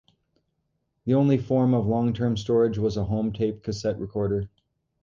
The 1.05 1.13
only 1.13 1.37
form 1.37 1.75
of 1.75 1.85
long-term 1.85 2.35
storage 2.35 2.79
was 2.79 2.97
a 2.97 3.03
home 3.03 3.33
tape 3.33 3.61
cassette 3.61 3.99
recorder. 3.99 4.49